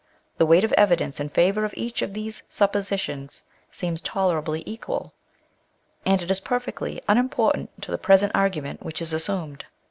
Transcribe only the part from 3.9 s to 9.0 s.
toleraJbly e(][ual; and it is perfectly unimportant to the present argument which